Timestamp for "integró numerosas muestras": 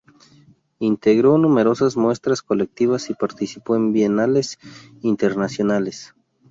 0.79-2.41